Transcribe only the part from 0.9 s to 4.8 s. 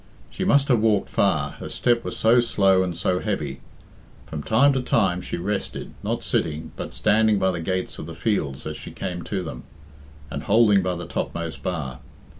far, her step was so slow and so heavy. From time